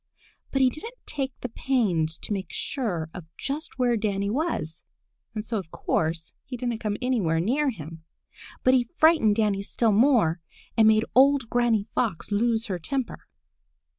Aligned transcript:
But 0.51 0.63
he 0.63 0.71
didn't 0.71 0.95
take 1.05 1.31
the 1.41 1.49
pains 1.49 2.17
to 2.23 2.33
make 2.33 2.47
sure 2.51 3.11
of 3.13 3.25
just 3.37 3.77
where 3.77 3.95
Danny 3.95 4.31
was, 4.31 4.83
and 5.35 5.45
so 5.45 5.59
of 5.59 5.69
course 5.69 6.33
he 6.43 6.57
didn't 6.57 6.79
come 6.79 6.97
anywhere 7.03 7.39
near 7.39 7.69
him. 7.69 8.03
But 8.63 8.73
he 8.73 8.89
frightened 8.97 9.35
Danny 9.35 9.61
still 9.61 9.91
more 9.91 10.41
and 10.75 10.87
made 10.87 11.05
old 11.13 11.51
Granny 11.51 11.85
Fox 11.93 12.31
lose 12.31 12.65
her 12.65 12.79
temper. 12.79 13.27